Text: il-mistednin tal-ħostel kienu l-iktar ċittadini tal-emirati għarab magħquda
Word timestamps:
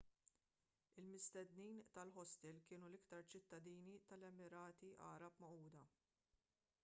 il-mistednin 1.01 1.81
tal-ħostel 1.97 2.63
kienu 2.69 2.89
l-iktar 2.89 3.29
ċittadini 3.33 3.95
tal-emirati 4.13 4.93
għarab 5.09 5.41
magħquda 5.45 5.85